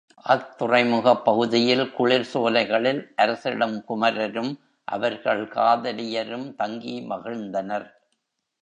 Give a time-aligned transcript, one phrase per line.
[0.25, 4.51] அத் துறைமுகப் பகுதியில் குளிர் சோலைகளில் அரசிளங் குமரரும்,
[4.87, 7.87] அவர்கள் காதலியரும் தங்கி மகிழ்ந்தனர்.